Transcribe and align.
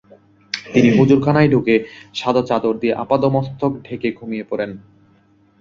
তিনি 0.73 0.89
হুজরাখানায় 0.97 1.49
ঢুকে 1.49 1.75
সাদা 2.15 2.41
চাদর 2.41 2.73
দিয়ে 2.77 2.93
আপাদমস্তক 2.95 3.71
ঢেকে 3.85 4.09
ঘুমিয়ে 4.11 4.45
পড়েন। 4.49 4.71